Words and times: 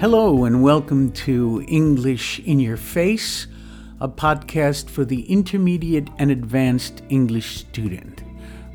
Hello, 0.00 0.46
and 0.46 0.62
welcome 0.62 1.12
to 1.12 1.62
English 1.68 2.38
in 2.38 2.58
Your 2.58 2.78
Face, 2.78 3.46
a 4.00 4.08
podcast 4.08 4.88
for 4.88 5.04
the 5.04 5.30
intermediate 5.30 6.08
and 6.16 6.30
advanced 6.30 7.02
English 7.10 7.58
student. 7.58 8.22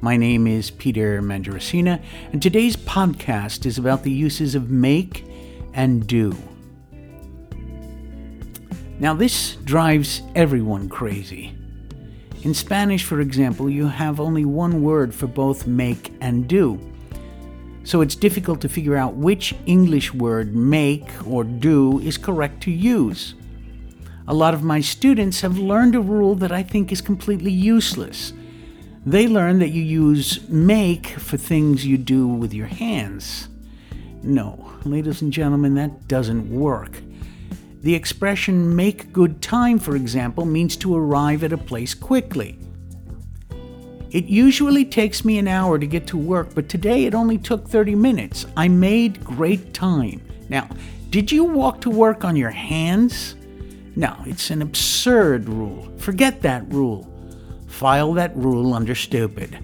My 0.01 0.17
name 0.17 0.45
is 0.45 0.69
Peter 0.69 1.23
Mandaracina, 1.23 1.99
and 2.31 2.43
today's 2.43 2.77
podcast 2.77 3.65
is 3.65 3.79
about 3.79 4.03
the 4.03 4.11
uses 4.11 4.53
of 4.53 4.69
make 4.69 5.25
and 5.73 6.05
do. 6.05 6.37
Now, 8.99 9.15
this 9.15 9.55
drives 9.63 10.21
everyone 10.35 10.89
crazy. 10.89 11.57
In 12.43 12.53
Spanish, 12.53 13.03
for 13.03 13.19
example, 13.19 13.67
you 13.67 13.87
have 13.87 14.19
only 14.19 14.45
one 14.45 14.83
word 14.83 15.11
for 15.11 15.25
both 15.25 15.65
make 15.65 16.13
and 16.21 16.47
do 16.47 16.79
so 17.85 18.01
it's 18.01 18.15
difficult 18.15 18.59
to 18.61 18.69
figure 18.69 18.97
out 18.97 19.13
which 19.13 19.55
English 19.67 20.13
word 20.13 20.55
make 20.55 21.07
or 21.25 21.43
do 21.43 21.99
is 21.99 22.17
correct 22.17 22.61
to 22.63 22.71
use. 22.71 23.35
A 24.27 24.33
lot 24.33 24.55
of 24.55 24.63
my 24.63 24.81
students 24.81 25.41
have 25.41 25.59
learned 25.59 25.93
a 25.93 26.01
rule 26.01 26.33
that 26.35 26.51
I 26.51 26.63
think 26.63 26.91
is 26.91 26.99
completely 26.99 27.51
useless. 27.51 28.33
They 29.05 29.27
learn 29.27 29.59
that 29.59 29.69
you 29.69 29.83
use 29.83 30.49
make 30.49 31.05
for 31.05 31.37
things 31.37 31.85
you 31.85 31.99
do 31.99 32.27
with 32.27 32.55
your 32.55 32.65
hands. 32.65 33.49
No, 34.23 34.71
ladies 34.83 35.21
and 35.21 35.31
gentlemen, 35.31 35.75
that 35.75 36.07
doesn't 36.07 36.49
work. 36.49 36.99
The 37.81 37.93
expression 37.93 38.75
make 38.75 39.13
good 39.13 39.43
time, 39.43 39.77
for 39.77 39.95
example, 39.95 40.43
means 40.43 40.75
to 40.77 40.95
arrive 40.97 41.43
at 41.43 41.53
a 41.53 41.57
place 41.57 41.93
quickly. 41.93 42.57
It 44.11 44.25
usually 44.25 44.85
takes 44.85 45.25
me 45.25 45.37
an 45.37 45.47
hour 45.47 45.77
to 45.77 45.87
get 45.87 46.07
to 46.07 46.17
work, 46.17 46.53
but 46.55 46.69
today 46.69 47.05
it 47.05 47.13
only 47.13 47.37
took 47.37 47.67
30 47.67 47.95
minutes. 47.95 48.45
I 48.55 48.67
made 48.67 49.23
great 49.23 49.73
time. 49.73 50.21
Now, 50.47 50.69
did 51.09 51.31
you 51.31 51.43
walk 51.43 51.81
to 51.81 51.89
work 51.89 52.23
on 52.23 52.35
your 52.35 52.51
hands? 52.51 53.35
No, 53.95 54.15
it's 54.25 54.49
an 54.49 54.61
absurd 54.61 55.49
rule. 55.49 55.91
Forget 55.97 56.41
that 56.41 56.71
rule. 56.71 57.11
File 57.67 58.13
that 58.13 58.35
rule 58.35 58.73
under 58.73 58.95
stupid. 58.95 59.57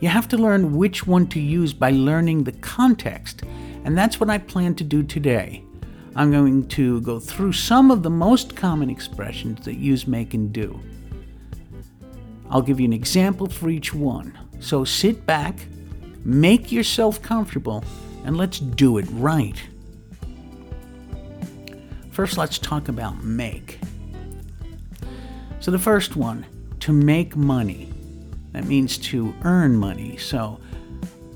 You 0.00 0.08
have 0.08 0.28
to 0.28 0.36
learn 0.36 0.76
which 0.76 1.06
one 1.06 1.26
to 1.28 1.40
use 1.40 1.72
by 1.72 1.90
learning 1.90 2.44
the 2.44 2.52
context, 2.52 3.42
and 3.84 3.96
that's 3.96 4.20
what 4.20 4.28
I 4.28 4.38
plan 4.38 4.74
to 4.76 4.84
do 4.84 5.02
today. 5.02 5.64
I'm 6.14 6.30
going 6.30 6.68
to 6.68 7.00
go 7.00 7.18
through 7.18 7.52
some 7.52 7.90
of 7.90 8.02
the 8.02 8.10
most 8.10 8.56
common 8.56 8.90
expressions 8.90 9.64
that 9.64 9.76
use 9.76 10.06
make 10.06 10.34
and 10.34 10.52
do. 10.52 10.80
I'll 12.50 12.62
give 12.62 12.80
you 12.80 12.86
an 12.86 12.92
example 12.92 13.48
for 13.48 13.68
each 13.68 13.94
one. 13.94 14.38
So 14.60 14.84
sit 14.84 15.26
back, 15.26 15.58
make 16.24 16.72
yourself 16.72 17.22
comfortable, 17.22 17.84
and 18.24 18.36
let's 18.36 18.58
do 18.58 18.98
it 18.98 19.06
right. 19.12 19.60
First, 22.10 22.38
let's 22.38 22.58
talk 22.58 22.88
about 22.88 23.22
make. 23.22 23.78
So, 25.60 25.70
the 25.70 25.78
first 25.78 26.16
one, 26.16 26.46
to 26.80 26.92
make 26.92 27.36
money. 27.36 27.92
That 28.52 28.64
means 28.64 28.96
to 28.98 29.34
earn 29.42 29.76
money. 29.76 30.16
So, 30.16 30.58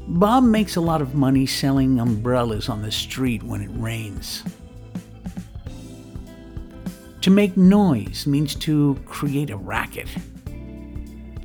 Bob 0.08 0.42
makes 0.44 0.77
a 0.77 0.81
lot 0.81 1.03
of 1.03 1.14
money 1.14 1.44
selling 1.44 2.00
umbrellas 2.00 2.69
on 2.69 2.81
the 2.81 2.91
street 2.91 3.42
when 3.42 3.61
it 3.61 3.70
rains. 3.75 4.42
To 7.20 7.31
make 7.31 7.56
noise 7.56 8.27
means 8.27 8.55
to 8.55 8.98
create 9.05 9.50
a 9.50 9.56
racket. 9.56 10.08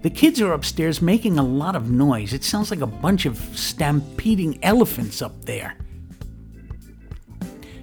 The 0.05 0.11
kids 0.11 0.39
are 0.39 0.53
upstairs 0.53 1.01
making 1.01 1.39
a 1.39 1.43
lot 1.43 1.75
of 1.75 1.89
noise. 1.89 2.31
It 2.31 2.43
sounds 2.43 2.69
like 2.69 2.81
a 2.81 2.85
bunch 2.85 3.25
of 3.25 3.39
stampeding 3.57 4.63
elephants 4.63 5.19
up 5.19 5.45
there. 5.45 5.75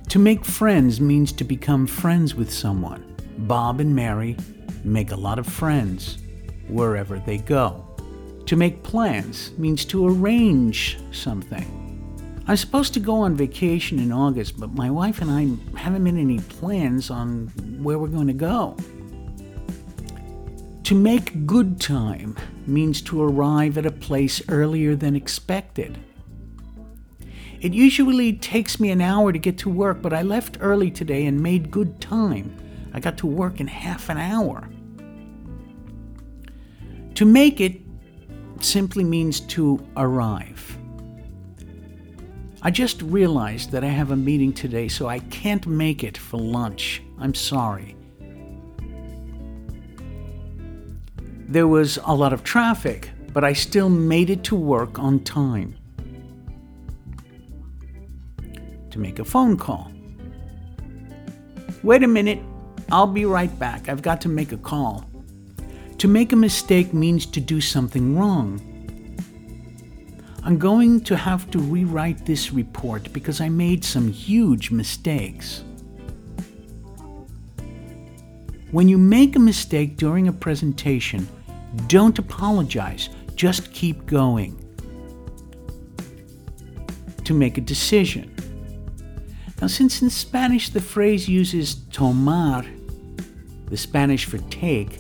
To 0.09 0.21
make 0.21 0.45
friends 0.45 1.01
means 1.01 1.33
to 1.33 1.43
become 1.43 1.85
friends 1.85 2.37
with 2.37 2.53
someone. 2.53 3.17
Bob 3.39 3.81
and 3.81 3.93
Mary 3.93 4.37
make 4.85 5.11
a 5.11 5.17
lot 5.17 5.41
of 5.41 5.49
friends 5.49 6.19
wherever 6.69 7.19
they 7.19 7.39
go. 7.39 7.85
To 8.47 8.55
make 8.55 8.85
plans 8.85 9.51
means 9.59 9.85
to 9.87 10.07
arrange 10.07 11.01
something. 11.11 11.67
I'm 12.47 12.57
supposed 12.57 12.95
to 12.95 13.01
go 13.01 13.17
on 13.17 13.35
vacation 13.35 13.99
in 13.99 14.13
August, 14.13 14.61
but 14.61 14.75
my 14.75 14.93
wife 14.93 15.23
and 15.23 15.29
I 15.29 15.77
haven't 15.77 16.05
made 16.05 16.15
any 16.15 16.39
plans 16.39 17.11
on 17.11 17.49
where 17.83 17.99
we're 17.99 18.07
going 18.07 18.29
to 18.29 18.33
go. 18.33 18.77
To 20.85 20.95
make 20.97 21.47
good 21.47 21.81
time 21.81 22.37
means 22.67 23.01
to 23.03 23.23
arrive 23.23 23.79
at 23.79 23.87
a 23.87 23.93
place 23.93 24.43
earlier 24.49 24.97
than 24.97 25.15
expected. 25.15 25.97
It 27.61 27.73
usually 27.73 28.33
takes 28.33 28.81
me 28.81 28.91
an 28.91 29.01
hour 29.01 29.33
to 29.33 29.39
get 29.39 29.59
to 29.59 29.71
work, 29.71 30.03
but 30.03 30.13
I 30.13 30.23
left 30.23 30.59
early 30.61 30.91
today 30.91 31.27
and 31.27 31.41
made 31.41 31.71
good 31.71 32.01
time. 32.01 32.57
I 32.93 32.99
got 32.99 33.17
to 33.19 33.27
work 33.29 33.61
in 33.61 33.69
half 33.69 34.09
an 34.09 34.19
hour. 34.19 34.69
To 37.15 37.25
make 37.25 37.61
it 37.61 37.81
simply 38.61 39.05
means 39.05 39.39
to 39.41 39.87
arrive. 39.97 40.77
I 42.61 42.73
just 42.73 43.01
realized 43.03 43.71
that 43.71 43.85
I 43.85 43.89
have 43.89 44.11
a 44.11 44.17
meeting 44.17 44.53
today, 44.53 44.89
so 44.89 45.07
I 45.07 45.21
can't 45.21 45.67
make 45.67 46.03
it 46.03 46.19
for 46.19 46.39
lunch. 46.39 47.03
I'm 47.19 47.35
sorry. 47.35 47.95
There 51.53 51.69
was 51.69 51.99
a 52.07 52.15
lot 52.15 52.33
of 52.33 52.45
traffic, 52.45 53.11
but 53.35 53.45
I 53.45 53.53
still 53.53 53.91
made 53.91 54.31
it 54.31 54.43
to 54.45 54.57
work 54.57 54.99
on 54.99 55.21
time. 55.21 55.77
To 58.91 58.99
make 58.99 59.19
a 59.19 59.25
phone 59.27 59.59
call. 59.59 59.93
Wait 61.83 62.03
a 62.03 62.09
minute, 62.09 62.39
I'll 62.91 63.07
be 63.07 63.27
right 63.27 63.55
back. 63.59 63.91
I've 63.91 64.01
got 64.01 64.23
to 64.23 64.31
make 64.31 64.53
a 64.53 64.57
call. 64.57 65.05
To 65.99 66.09
make 66.09 66.33
a 66.33 66.37
mistake 66.37 66.95
means 66.95 67.27
to 67.27 67.39
do 67.39 67.61
something 67.61 68.17
wrong. 68.17 68.59
I'm 70.45 70.59
going 70.59 71.03
to 71.03 71.19
have 71.19 71.51
to 71.51 71.59
rewrite 71.59 72.25
this 72.25 72.51
report 72.51 73.13
because 73.13 73.43
I 73.43 73.51
made 73.51 73.85
some 73.85 74.11
huge 74.11 74.71
mistakes. 74.71 75.65
When 78.71 78.89
you 78.89 78.97
make 78.97 79.37
a 79.37 79.39
mistake 79.39 79.99
during 79.99 80.29
a 80.29 80.33
presentation, 80.33 81.29
don't 81.87 82.19
apologize, 82.19 83.09
just 83.35 83.73
keep 83.73 84.07
going. 84.07 84.59
To 87.25 87.35
make 87.35 87.57
a 87.59 87.61
decision. 87.61 88.35
Now, 89.61 89.69
since 89.69 90.03
in 90.03 90.11
Spanish 90.11 90.71
the 90.71 90.81
phrase 90.81 91.29
uses 91.29 91.77
tomar, 91.93 92.65
the 93.67 93.77
Spanish 93.77 94.25
for 94.25 94.39
take, 94.51 94.99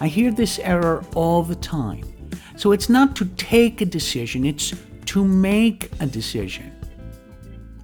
I 0.00 0.08
hear 0.08 0.30
this 0.30 0.58
error 0.58 1.02
all 1.14 1.42
the 1.42 1.54
time. 1.54 2.04
So 2.56 2.72
it's 2.72 2.88
not 2.88 3.16
to 3.16 3.24
take 3.36 3.80
a 3.80 3.86
decision, 3.86 4.44
it's 4.44 4.74
to 5.06 5.24
make 5.24 5.90
a 6.00 6.06
decision. 6.06 6.72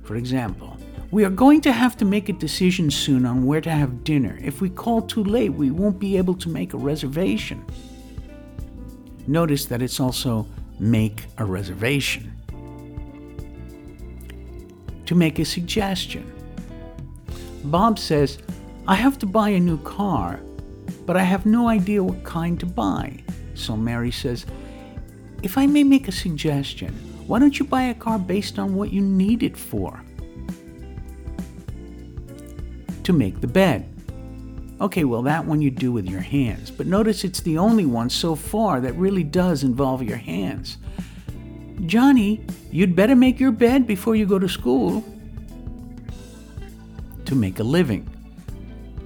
For 0.03 0.17
example, 0.17 0.77
we 1.11 1.25
are 1.25 1.31
going 1.31 1.61
to 1.63 1.73
have 1.73 1.97
to 1.99 2.05
make 2.05 2.29
a 2.29 2.33
decision 2.33 2.91
soon 2.91 3.25
on 3.25 3.47
where 3.47 3.61
to 3.61 3.71
have 3.71 4.05
dinner. 4.05 4.39
If 4.43 4.61
we 4.61 4.71
call 4.71 5.03
too 5.03 5.25
late, 5.25 5.51
we 5.51 5.71
won't 5.71 5.99
be 5.99 6.17
able 6.17 6.35
to 6.35 6.49
make 6.49 6.75
a 6.75 6.79
reservation. 6.79 7.65
Notice 9.27 9.67
that 9.67 9.83
it's 9.83 10.01
also 10.01 10.47
make 10.79 11.25
a 11.39 11.45
reservation. 11.45 12.33
To 15.07 15.15
make 15.15 15.39
a 15.39 15.45
suggestion. 15.45 16.31
Bob 17.65 17.99
says, 17.99 18.39
I 18.89 18.97
have 18.97 19.19
to 19.19 19.27
buy 19.27 19.51
a 19.51 19.61
new 19.61 19.79
car, 19.79 20.41
but 21.07 21.17
I 21.17 21.23
have 21.23 21.47
no 21.47 21.69
idea 21.69 22.03
what 22.03 22.25
kind 22.25 22.59
to 22.61 22.67
buy. 22.67 23.23
So 23.55 23.77
Mary 23.77 24.11
says, 24.11 24.47
If 25.43 25.57
I 25.57 25.67
may 25.67 25.85
make 25.85 26.09
a 26.09 26.13
suggestion, 26.13 26.93
why 27.29 27.39
don't 27.39 27.59
you 27.59 27.65
buy 27.65 27.83
a 27.83 27.95
car 27.95 28.19
based 28.19 28.59
on 28.59 28.75
what 28.75 28.93
you 28.93 29.01
need 29.01 29.45
it 29.45 29.57
for? 29.57 30.03
To 33.05 33.13
make 33.13 33.41
the 33.41 33.47
bed. 33.47 33.92
Okay, 34.83 35.05
well, 35.05 35.23
that 35.23 35.47
one 35.47 35.63
you 35.63 35.71
do 35.71 35.93
with 35.93 36.07
your 36.07 36.21
hands. 36.21 36.69
But 36.73 36.89
notice 36.89 37.23
it's 37.23 37.39
the 37.41 37.57
only 37.57 37.87
one 37.87 38.11
so 38.11 38.35
far 38.35 38.81
that 38.81 38.95
really 38.95 39.23
does 39.23 39.63
involve 39.63 40.03
your 40.03 40.17
hands. 40.17 40.77
Johnny, 41.87 42.45
you'd 42.73 42.97
better 42.97 43.15
make 43.15 43.39
your 43.39 43.53
bed 43.53 43.87
before 43.87 44.17
you 44.17 44.27
go 44.27 44.41
to 44.41 44.49
school. 44.49 45.05
To 47.27 47.35
make 47.37 47.61
a 47.61 47.63
living 47.63 48.09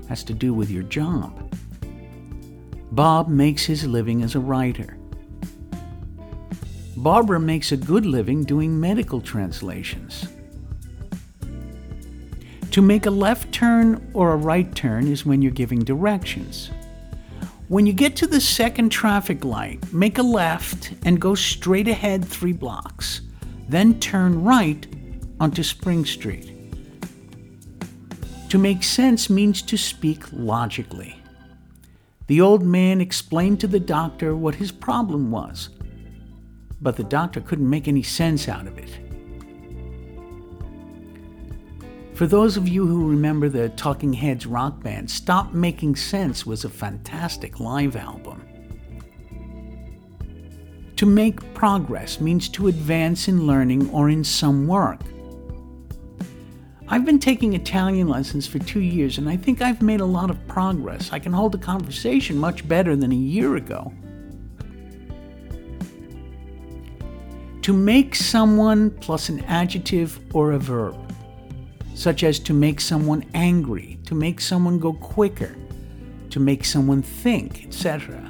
has 0.09 0.25
to 0.25 0.33
do 0.33 0.55
with 0.55 0.71
your 0.71 0.85
job. 0.85 1.55
Bob 2.93 3.29
makes 3.29 3.67
his 3.67 3.87
living 3.87 4.23
as 4.23 4.35
a 4.35 4.41
writer. 4.41 4.97
Barbara 6.97 7.39
makes 7.39 7.73
a 7.73 7.77
good 7.77 8.07
living 8.07 8.45
doing 8.45 8.81
medical 8.81 9.21
translations. 9.21 10.27
To 12.77 12.83
make 12.83 13.07
a 13.07 13.11
left 13.11 13.53
turn 13.53 14.07
or 14.13 14.35
a 14.35 14.37
right 14.37 14.75
turn 14.75 15.09
is 15.09 15.25
when 15.25 15.41
you're 15.41 15.51
giving 15.51 15.79
directions. 15.79 16.71
When 17.69 17.87
you 17.87 17.95
get 17.95 18.17
to 18.17 18.27
the 18.27 18.39
second 18.39 18.91
traffic 18.91 19.47
light, 19.47 19.95
make 19.95 20.19
a 20.19 20.23
left 20.23 20.93
and 21.07 21.19
go 21.19 21.35
straight 21.35 21.89
ahead 21.89 22.23
three 22.23 22.53
blocks. 22.53 23.23
Then 23.67 23.99
turn 23.99 24.45
right 24.45 24.87
onto 25.41 25.63
Spring 25.63 26.05
Street. 26.05 26.53
To 28.51 28.59
make 28.59 28.83
sense 28.83 29.31
means 29.31 29.63
to 29.63 29.79
speak 29.79 30.25
logically. 30.31 31.17
The 32.27 32.43
old 32.43 32.63
man 32.63 33.01
explained 33.01 33.59
to 33.61 33.69
the 33.69 33.81
doctor 33.81 34.37
what 34.37 34.57
his 34.57 34.71
problem 34.71 35.31
was, 35.31 35.71
but 36.83 36.97
the 36.97 37.05
doctor 37.05 37.41
couldn't 37.41 37.71
make 37.71 37.89
any 37.89 38.03
sense 38.03 38.51
out 38.51 38.67
of 38.67 38.77
it. 38.77 39.06
For 42.17 42.27
those 42.27 42.57
of 42.57 42.67
you 42.67 42.87
who 42.87 43.11
remember 43.11 43.51
the 43.51 43.69
Talking 43.69 44.15
Heads 44.15 44.47
rock 44.47 44.83
band, 44.83 45.11
Stop 45.11 45.53
Making 45.53 45.97
Sense 45.97 46.47
was 46.47 46.65
a 46.65 46.69
fantastic 46.71 47.61
live 47.61 47.95
album. 47.95 48.43
To 50.97 51.05
make 51.05 51.53
progress 51.53 52.19
means 52.19 52.49
to 52.49 52.69
advance 52.69 53.29
in 53.29 53.47
learning 53.47 53.91
or 53.91 54.09
in 54.09 54.25
some 54.25 54.67
work. 54.67 55.03
I've 56.89 57.05
been 57.05 57.19
taking 57.19 57.53
Italian 57.53 58.09
lessons 58.09 58.47
for 58.47 58.61
two 58.61 58.81
years 58.81 59.19
and 59.19 59.29
I 59.29 59.37
think 59.37 59.61
I've 59.61 59.83
made 59.83 60.01
a 60.01 60.07
lot 60.07 60.31
of 60.31 60.49
progress. 60.49 61.13
I 61.13 61.19
can 61.19 61.35
hold 61.35 61.55
a 61.55 61.59
conversation 61.59 62.39
much 62.39 62.67
better 62.67 62.97
than 62.97 63.13
a 63.13 63.15
year 63.15 63.57
ago. 63.57 63.93
To 67.61 67.75
make 67.75 68.15
someone 68.15 68.91
plus 68.91 69.29
an 69.29 69.41
adjective 69.41 70.19
or 70.33 70.53
a 70.53 70.59
verb 70.59 71.06
such 71.97 72.23
as 72.23 72.39
to 72.39 72.53
make 72.53 72.79
someone 72.79 73.25
angry, 73.33 73.99
to 74.05 74.15
make 74.15 74.39
someone 74.39 74.79
go 74.79 74.93
quicker, 74.93 75.57
to 76.29 76.39
make 76.39 76.63
someone 76.63 77.01
think, 77.01 77.65
etc. 77.65 78.21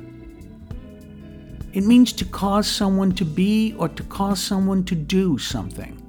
It 1.73 1.85
means 1.85 2.13
to 2.13 2.25
cause 2.25 2.69
someone 2.69 3.13
to 3.17 3.25
be 3.25 3.75
or 3.77 3.89
to 3.89 4.05
cause 4.05 4.41
someone 4.41 4.85
to 4.85 4.95
do 4.95 5.37
something. 5.37 6.01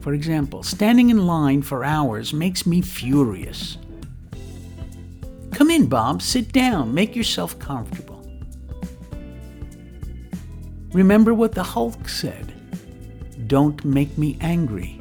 For 0.00 0.14
example, 0.14 0.62
standing 0.62 1.10
in 1.10 1.26
line 1.26 1.60
for 1.60 1.84
hours 1.84 2.32
makes 2.32 2.64
me 2.64 2.80
furious. 2.80 3.76
Come 5.52 5.70
in, 5.70 5.88
Bob, 5.88 6.22
sit 6.22 6.52
down, 6.52 6.94
make 6.94 7.14
yourself 7.14 7.58
comfortable. 7.58 8.26
Remember 10.94 11.34
what 11.34 11.52
the 11.52 11.62
Hulk 11.62 12.08
said 12.08 12.54
Don't 13.46 13.84
make 13.84 14.16
me 14.16 14.38
angry. 14.40 14.97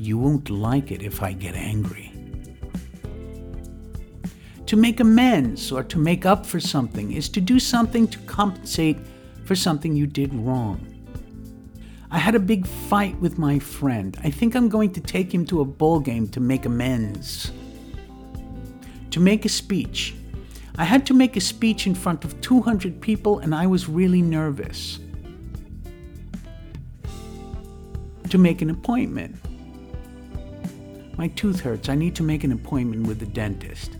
You 0.00 0.16
won't 0.16 0.48
like 0.48 0.92
it 0.92 1.02
if 1.02 1.22
I 1.22 1.34
get 1.34 1.54
angry. 1.54 2.10
To 4.64 4.74
make 4.74 4.98
amends 4.98 5.70
or 5.70 5.82
to 5.82 5.98
make 5.98 6.24
up 6.24 6.46
for 6.46 6.58
something 6.58 7.12
is 7.12 7.28
to 7.28 7.40
do 7.40 7.60
something 7.60 8.08
to 8.08 8.18
compensate 8.20 8.96
for 9.44 9.54
something 9.54 9.94
you 9.94 10.06
did 10.06 10.32
wrong. 10.32 10.80
I 12.10 12.18
had 12.18 12.34
a 12.34 12.38
big 12.40 12.66
fight 12.66 13.20
with 13.20 13.36
my 13.36 13.58
friend. 13.58 14.16
I 14.24 14.30
think 14.30 14.54
I'm 14.54 14.70
going 14.70 14.90
to 14.94 15.02
take 15.02 15.34
him 15.34 15.44
to 15.46 15.60
a 15.60 15.66
ball 15.66 16.00
game 16.00 16.28
to 16.28 16.40
make 16.40 16.64
amends. 16.64 17.52
To 19.10 19.20
make 19.20 19.44
a 19.44 19.50
speech. 19.50 20.14
I 20.78 20.84
had 20.84 21.04
to 21.08 21.14
make 21.14 21.36
a 21.36 21.42
speech 21.42 21.86
in 21.86 21.94
front 21.94 22.24
of 22.24 22.40
200 22.40 23.02
people 23.02 23.40
and 23.40 23.54
I 23.54 23.66
was 23.66 23.86
really 23.86 24.22
nervous. 24.22 24.98
To 28.30 28.38
make 28.38 28.62
an 28.62 28.70
appointment. 28.70 29.36
My 31.20 31.28
tooth 31.28 31.60
hurts. 31.60 31.90
I 31.90 31.96
need 31.96 32.14
to 32.14 32.22
make 32.22 32.44
an 32.44 32.52
appointment 32.52 33.06
with 33.06 33.18
the 33.18 33.26
dentist. 33.26 33.98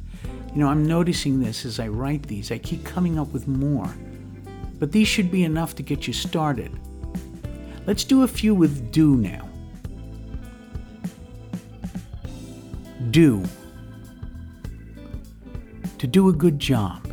You 0.54 0.60
know, 0.60 0.68
I'm 0.68 0.86
noticing 0.86 1.38
this 1.38 1.66
as 1.66 1.78
I 1.78 1.86
write 1.86 2.22
these. 2.22 2.50
I 2.50 2.56
keep 2.56 2.82
coming 2.82 3.18
up 3.18 3.30
with 3.30 3.46
more. 3.46 3.94
But 4.78 4.90
these 4.90 5.06
should 5.06 5.30
be 5.30 5.44
enough 5.44 5.74
to 5.74 5.82
get 5.82 6.06
you 6.06 6.14
started. 6.14 6.72
Let's 7.84 8.04
do 8.04 8.22
a 8.22 8.26
few 8.26 8.54
with 8.54 8.90
do 8.90 9.16
now. 9.16 9.46
Do. 13.10 13.44
To 15.98 16.06
do 16.06 16.30
a 16.30 16.32
good 16.32 16.58
job. 16.58 17.06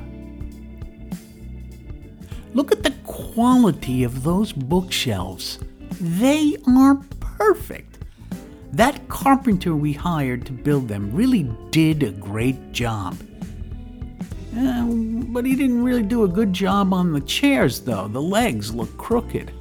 Look 2.53 2.71
at 2.71 2.83
the 2.83 2.93
quality 3.03 4.05
of 4.05 4.23
those 4.23 4.53
bookshelves. 4.53 5.59
They 5.99 6.55
are 6.65 6.95
perfect. 7.19 7.96
That 8.77 9.09
carpenter 9.09 9.75
we 9.75 9.91
hired 9.91 10.45
to 10.45 10.51
build 10.51 10.87
them 10.87 11.11
really 11.11 11.51
did 11.71 12.03
a 12.03 12.11
great 12.11 12.73
job. 12.73 13.17
Uh, 14.55 14.85
but 14.85 15.47
he 15.47 15.55
didn't 15.55 15.83
really 15.83 16.03
do 16.03 16.25
a 16.25 16.27
good 16.27 16.53
job 16.53 16.93
on 16.93 17.11
the 17.11 17.21
chairs, 17.21 17.79
though. 17.79 18.07
The 18.07 18.21
legs 18.21 18.75
look 18.75 18.95
crooked. 18.95 19.51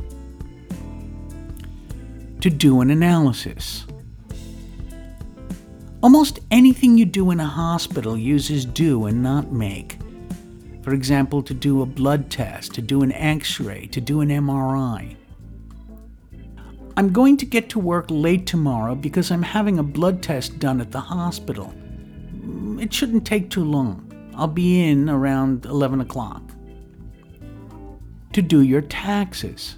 To 2.43 2.51
do 2.51 2.83
an 2.83 2.91
analysis. 2.91 3.87
Almost 6.03 6.41
anything 6.51 6.99
you 6.99 7.07
do 7.07 7.31
in 7.31 7.41
a 7.41 7.47
hospital 7.47 8.19
uses 8.19 8.67
do 8.67 9.07
and 9.07 9.23
not 9.23 9.51
make. 9.51 9.97
For 10.83 10.93
example, 10.93 11.43
to 11.45 11.55
do 11.55 11.81
a 11.81 11.87
blood 11.87 12.31
test, 12.31 12.75
to 12.75 12.83
do 12.83 13.03
an 13.03 13.13
x 13.13 13.61
ray, 13.61 13.87
to 13.87 14.01
do 14.03 14.21
an 14.21 14.29
MRI. 14.29 15.17
I'm 16.99 17.13
going 17.13 17.37
to 17.39 17.45
get 17.45 17.69
to 17.71 17.79
work 17.79 18.07
late 18.09 18.47
tomorrow 18.47 18.95
because 18.95 19.31
I'm 19.31 19.43
having 19.43 19.79
a 19.79 19.83
blood 19.83 20.23
test 20.23 20.59
done 20.59 20.81
at 20.81 20.93
the 20.93 21.01
hospital. 21.01 21.75
Mm, 22.35 22.83
it 22.83 22.91
shouldn't 22.93 23.27
take 23.27 23.51
too 23.51 23.65
long. 23.65 24.03
I'll 24.35 24.47
be 24.49 24.83
in 24.89 25.11
around 25.11 25.67
11 25.67 26.01
o'clock. 26.01 26.43
To 28.33 28.41
do 28.41 28.63
your 28.63 28.81
taxes. 28.81 29.77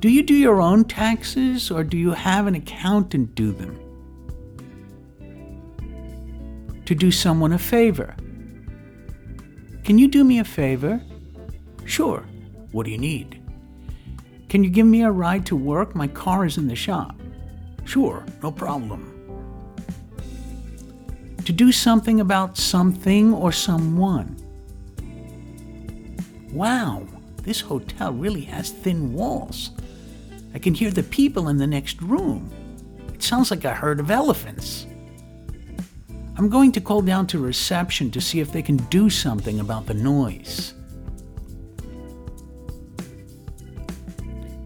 Do 0.00 0.10
you 0.10 0.22
do 0.22 0.34
your 0.34 0.60
own 0.60 0.84
taxes 0.84 1.70
or 1.70 1.82
do 1.82 1.96
you 1.96 2.10
have 2.10 2.46
an 2.46 2.54
accountant 2.54 3.34
do 3.34 3.52
them? 3.52 3.80
To 6.84 6.94
do 6.94 7.10
someone 7.10 7.52
a 7.52 7.58
favor. 7.58 8.14
Can 9.82 9.98
you 9.98 10.08
do 10.08 10.24
me 10.24 10.40
a 10.40 10.44
favor? 10.44 11.00
Sure. 11.86 12.20
What 12.72 12.84
do 12.84 12.90
you 12.90 12.98
need? 12.98 13.43
Can 14.54 14.62
you 14.62 14.70
give 14.70 14.86
me 14.86 15.02
a 15.02 15.10
ride 15.10 15.44
to 15.46 15.56
work? 15.56 15.96
My 15.96 16.06
car 16.06 16.46
is 16.46 16.58
in 16.58 16.68
the 16.68 16.76
shop. 16.76 17.20
Sure, 17.84 18.24
no 18.40 18.52
problem. 18.52 19.10
To 21.44 21.52
do 21.52 21.72
something 21.72 22.20
about 22.20 22.56
something 22.56 23.34
or 23.34 23.50
someone. 23.50 24.36
Wow, 26.52 27.04
this 27.42 27.62
hotel 27.62 28.12
really 28.12 28.42
has 28.42 28.70
thin 28.70 29.12
walls. 29.12 29.72
I 30.54 30.60
can 30.60 30.72
hear 30.72 30.92
the 30.92 31.02
people 31.02 31.48
in 31.48 31.56
the 31.56 31.66
next 31.66 32.00
room. 32.00 32.48
It 33.12 33.24
sounds 33.24 33.50
like 33.50 33.64
a 33.64 33.74
herd 33.74 33.98
of 33.98 34.12
elephants. 34.12 34.86
I'm 36.38 36.48
going 36.48 36.70
to 36.70 36.80
call 36.80 37.02
down 37.02 37.26
to 37.26 37.40
reception 37.40 38.12
to 38.12 38.20
see 38.20 38.38
if 38.38 38.52
they 38.52 38.62
can 38.62 38.76
do 38.76 39.10
something 39.10 39.58
about 39.58 39.86
the 39.86 39.94
noise. 39.94 40.74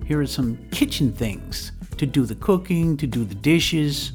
Here 0.08 0.22
are 0.22 0.26
some 0.26 0.56
kitchen 0.70 1.12
things 1.12 1.70
to 1.98 2.06
do 2.06 2.24
the 2.24 2.34
cooking, 2.36 2.96
to 2.96 3.06
do 3.06 3.26
the 3.26 3.34
dishes. 3.34 4.12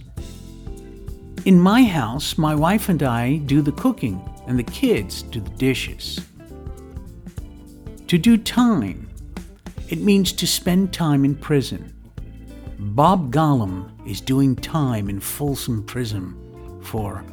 In 1.45 1.59
my 1.59 1.83
house, 1.83 2.35
my 2.35 2.55
wife 2.55 2.89
and 2.89 3.03
I 3.03 3.35
do 3.37 3.61
the 3.61 3.73
cooking, 3.73 4.19
and 4.47 4.57
the 4.57 4.63
kids 4.63 5.21
do 5.21 5.39
the 5.39 5.51
dishes. 5.51 6.19
To 8.07 8.17
do 8.17 8.37
time, 8.37 9.07
it 9.87 9.99
means 9.99 10.31
to 10.31 10.47
spend 10.47 10.93
time 10.93 11.23
in 11.23 11.35
prison. 11.35 11.93
Bob 12.79 13.31
Gollum 13.31 13.91
is 14.09 14.19
doing 14.19 14.55
time 14.55 15.11
in 15.11 15.19
Folsom 15.19 15.85
Prison 15.85 16.81
for 16.81 17.23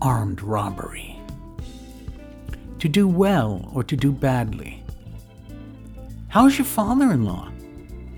armed 0.00 0.40
robbery. 0.40 1.18
To 2.78 2.88
do 2.88 3.08
well 3.08 3.68
or 3.74 3.82
to 3.82 3.96
do 3.96 4.12
badly. 4.12 4.84
How's 6.28 6.58
your 6.58 6.64
father 6.64 7.10
in 7.10 7.24
law? 7.24 7.50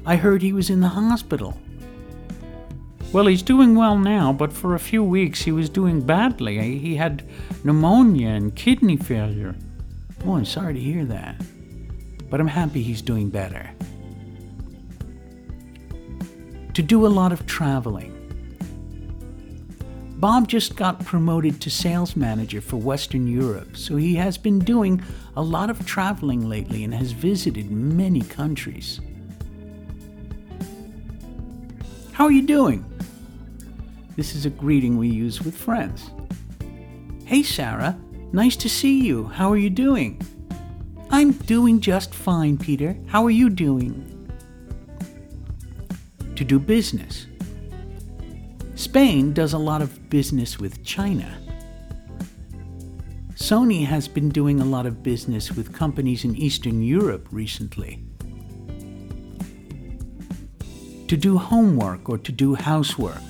I 0.09 0.15
heard 0.15 0.41
he 0.41 0.53
was 0.53 0.71
in 0.71 0.81
the 0.81 0.89
hospital. 0.89 1.59
Well, 3.13 3.27
he's 3.27 3.43
doing 3.43 3.75
well 3.75 3.99
now, 3.99 4.33
but 4.33 4.53
for 4.53 4.77
a 4.77 4.79
few 4.79 5.03
weeks 5.03 5.43
he 5.43 5.51
was 5.51 5.69
doing 5.69 6.01
badly. 6.01 6.79
He 6.79 6.95
had 6.95 7.29
pneumonia 7.65 8.29
and 8.29 8.55
kidney 8.55 8.97
failure. 8.97 9.57
Oh, 10.25 10.37
I'm 10.37 10.45
sorry 10.45 10.75
to 10.75 10.81
hear 10.81 11.05
that. 11.07 11.43
But 12.31 12.41
I'm 12.41 12.47
happy 12.47 12.83
he's 12.83 13.03
doing 13.03 13.31
better. 13.31 13.69
To 16.75 16.83
do 16.83 17.05
a 17.05 17.09
lot 17.09 17.33
of 17.33 17.45
traveling. 17.47 18.13
Bob 20.19 20.47
just 20.47 20.77
got 20.77 21.05
promoted 21.05 21.61
to 21.63 21.71
sales 21.71 22.15
manager 22.15 22.61
for 22.61 22.77
Western 22.77 23.27
Europe, 23.27 23.77
so 23.77 23.97
he 23.97 24.15
has 24.15 24.39
been 24.39 24.61
doing 24.61 25.03
a 25.37 25.43
lot 25.43 25.69
of 25.69 25.85
traveling 25.85 26.49
lately 26.49 26.85
and 26.85 26.95
has 26.95 27.11
visited 27.13 27.71
many 27.73 28.23
countries. 28.23 29.01
How 32.17 32.25
are 32.25 32.33
you 32.33 32.41
doing? 32.41 32.83
This 34.17 34.35
is 34.35 34.47
a 34.47 34.51
greeting 34.51 34.97
we 34.97 35.09
use 35.09 35.43
with 35.43 35.55
friends. 35.55 36.11
Hey, 37.27 37.43
Sarah, 37.43 37.95
nice 38.33 38.57
to 38.57 38.71
see 38.71 39.03
you. 39.03 39.25
How 39.25 39.53
are 39.53 39.59
you 39.59 39.69
doing? 39.69 40.23
I'm 41.11 41.33
doing 41.33 41.79
just 41.79 42.15
fine, 42.15 42.57
Peter. 42.57 42.97
How 43.07 43.23
are 43.27 43.31
you 43.31 43.51
doing? 43.51 44.17
to 46.37 46.45
do 46.45 46.59
business. 46.59 47.27
Spain 48.77 49.35
does 49.35 49.53
a 49.53 49.59
lot 49.59 49.83
of 49.83 50.09
business 50.09 50.59
with 50.59 50.83
China. 50.85 51.37
Sony 53.35 53.85
has 53.85 54.09
been 54.09 54.31
doing 54.31 54.61
a 54.61 54.65
lot 54.65 54.87
of 54.87 55.03
business 55.03 55.53
with 55.53 55.75
companies 55.75 56.25
in 56.25 56.35
Eastern 56.35 56.81
Europe 56.81 57.29
recently. 57.31 58.03
To 61.09 61.17
do 61.17 61.39
homework 61.39 62.09
or 62.09 62.19
to 62.19 62.33
do 62.33 62.55
housework. 62.55 63.23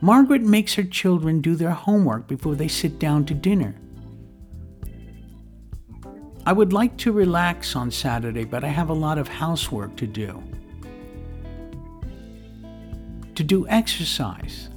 Margaret 0.00 0.42
makes 0.42 0.74
her 0.74 0.84
children 0.84 1.40
do 1.40 1.56
their 1.56 1.70
homework 1.70 2.28
before 2.28 2.54
they 2.54 2.68
sit 2.68 2.98
down 2.98 3.24
to 3.26 3.34
dinner. 3.34 3.74
I 6.46 6.52
would 6.52 6.72
like 6.72 6.96
to 6.98 7.12
relax 7.12 7.74
on 7.74 7.90
Saturday, 7.90 8.44
but 8.44 8.64
I 8.64 8.68
have 8.68 8.90
a 8.90 8.94
lot 8.94 9.18
of 9.18 9.28
housework 9.28 9.96
to 9.96 10.06
do. 10.06 10.42
To 13.34 13.42
do 13.42 13.66
exercise. 13.68 14.68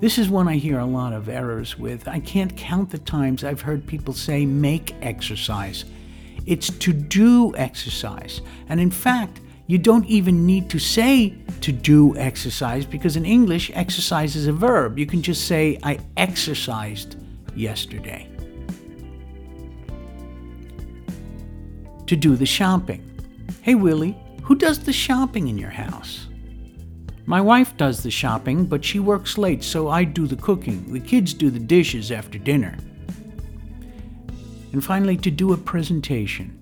This 0.00 0.18
is 0.18 0.28
one 0.28 0.48
I 0.48 0.56
hear 0.56 0.78
a 0.78 0.86
lot 0.86 1.12
of 1.12 1.28
errors 1.28 1.78
with. 1.78 2.08
I 2.08 2.20
can't 2.20 2.56
count 2.56 2.90
the 2.90 2.98
times 2.98 3.44
I've 3.44 3.60
heard 3.60 3.86
people 3.86 4.14
say 4.14 4.44
make 4.46 4.94
exercise. 5.02 5.84
It's 6.46 6.70
to 6.70 6.92
do 6.92 7.54
exercise. 7.56 8.40
And 8.68 8.80
in 8.80 8.90
fact, 8.90 9.40
you 9.66 9.78
don't 9.78 10.04
even 10.06 10.44
need 10.44 10.68
to 10.70 10.78
say 10.78 11.34
to 11.62 11.72
do 11.72 12.16
exercise 12.16 12.84
because 12.84 13.16
in 13.16 13.24
English, 13.24 13.70
exercise 13.74 14.36
is 14.36 14.46
a 14.46 14.52
verb. 14.52 14.98
You 14.98 15.06
can 15.06 15.22
just 15.22 15.46
say, 15.46 15.78
I 15.82 15.98
exercised 16.16 17.16
yesterday. 17.56 18.28
To 22.06 22.16
do 22.16 22.36
the 22.36 22.44
shopping. 22.44 23.10
Hey, 23.62 23.74
Willie, 23.74 24.16
who 24.42 24.54
does 24.54 24.78
the 24.80 24.92
shopping 24.92 25.48
in 25.48 25.56
your 25.56 25.70
house? 25.70 26.26
My 27.24 27.40
wife 27.40 27.74
does 27.78 28.02
the 28.02 28.10
shopping, 28.10 28.66
but 28.66 28.84
she 28.84 28.98
works 28.98 29.38
late, 29.38 29.64
so 29.64 29.88
I 29.88 30.04
do 30.04 30.26
the 30.26 30.36
cooking. 30.36 30.92
The 30.92 31.00
kids 31.00 31.32
do 31.32 31.48
the 31.48 31.58
dishes 31.58 32.12
after 32.12 32.38
dinner. 32.38 32.76
And 34.74 34.82
finally, 34.82 35.16
to 35.18 35.30
do 35.30 35.52
a 35.52 35.56
presentation. 35.56 36.58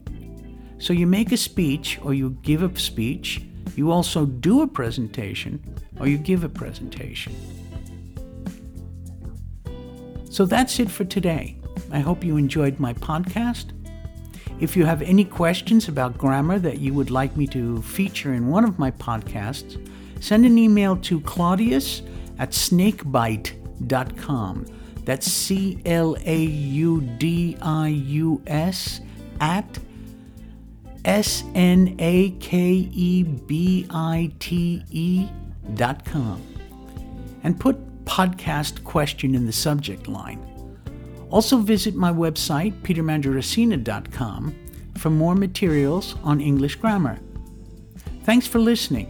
So 0.76 0.92
you 0.92 1.06
make 1.06 1.32
a 1.32 1.38
speech 1.38 1.98
or 2.02 2.12
you 2.12 2.36
give 2.42 2.62
a 2.62 2.78
speech, 2.78 3.40
you 3.74 3.90
also 3.90 4.26
do 4.26 4.60
a 4.60 4.66
presentation 4.66 5.64
or 5.98 6.06
you 6.06 6.18
give 6.18 6.44
a 6.44 6.48
presentation. 6.50 7.34
So 10.28 10.44
that's 10.44 10.78
it 10.78 10.90
for 10.90 11.06
today. 11.06 11.56
I 11.90 12.00
hope 12.00 12.22
you 12.22 12.36
enjoyed 12.36 12.78
my 12.78 12.92
podcast. 12.92 13.70
If 14.60 14.76
you 14.76 14.84
have 14.84 15.00
any 15.00 15.24
questions 15.24 15.88
about 15.88 16.18
grammar 16.18 16.58
that 16.58 16.80
you 16.80 16.92
would 16.92 17.10
like 17.10 17.34
me 17.34 17.46
to 17.46 17.80
feature 17.80 18.34
in 18.34 18.48
one 18.48 18.64
of 18.64 18.78
my 18.78 18.90
podcasts, 18.90 19.80
send 20.20 20.44
an 20.44 20.58
email 20.58 20.98
to 20.98 21.22
Claudius 21.22 22.02
at 22.38 22.50
snakebite.com. 22.50 24.81
That's 25.04 25.30
C 25.30 25.80
L 25.84 26.16
A 26.24 26.38
U 26.38 27.00
D 27.00 27.56
I 27.60 27.88
U 27.88 28.42
S 28.46 29.00
at 29.40 29.78
S 31.04 31.44
N 31.54 31.96
A 31.98 32.30
K 32.30 32.88
E 32.92 33.22
B 33.22 33.86
I 33.90 34.32
T 34.38 34.82
E 34.90 35.28
dot 35.74 36.04
com. 36.04 36.40
And 37.42 37.58
put 37.58 38.04
podcast 38.04 38.84
question 38.84 39.34
in 39.34 39.46
the 39.46 39.52
subject 39.52 40.06
line. 40.06 40.48
Also 41.30 41.56
visit 41.58 41.94
my 41.94 42.12
website, 42.12 42.72
petermandrasina.com, 42.82 44.54
for 44.98 45.10
more 45.10 45.34
materials 45.34 46.14
on 46.22 46.40
English 46.40 46.76
grammar. 46.76 47.18
Thanks 48.24 48.46
for 48.46 48.58
listening. 48.58 49.08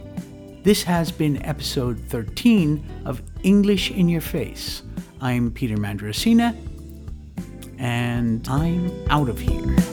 This 0.63 0.83
has 0.83 1.11
been 1.11 1.43
episode 1.43 1.99
13 2.07 3.03
of 3.05 3.21
English 3.43 3.91
in 3.91 4.07
Your 4.07 4.21
Face. 4.21 4.82
I'm 5.23 5.51
Peter 5.51 5.77
Mandrasina, 5.77 6.53
and 7.79 8.45
I'm 8.45 8.91
out 9.09 9.29
of 9.29 9.39
here. 9.39 9.92